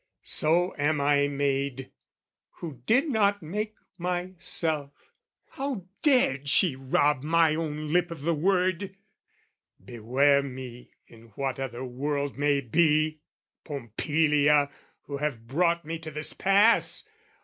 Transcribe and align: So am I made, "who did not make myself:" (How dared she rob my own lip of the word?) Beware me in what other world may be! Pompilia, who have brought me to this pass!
So 0.23 0.73
am 0.79 0.99
I 0.99 1.27
made, 1.27 1.91
"who 2.53 2.81
did 2.87 3.07
not 3.07 3.43
make 3.43 3.75
myself:" 3.99 5.11
(How 5.51 5.85
dared 6.01 6.49
she 6.49 6.75
rob 6.75 7.21
my 7.21 7.53
own 7.53 7.89
lip 7.93 8.09
of 8.09 8.21
the 8.21 8.33
word?) 8.33 8.95
Beware 9.85 10.41
me 10.41 10.89
in 11.05 11.27
what 11.35 11.59
other 11.59 11.85
world 11.85 12.35
may 12.35 12.61
be! 12.61 13.19
Pompilia, 13.63 14.71
who 15.03 15.17
have 15.17 15.45
brought 15.47 15.85
me 15.85 15.99
to 15.99 16.09
this 16.09 16.33
pass! 16.33 17.03